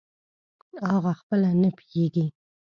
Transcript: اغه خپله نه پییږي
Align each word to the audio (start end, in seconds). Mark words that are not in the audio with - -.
اغه 0.95 1.11
خپله 1.19 1.49
نه 1.61 1.69
پییږي 1.77 2.25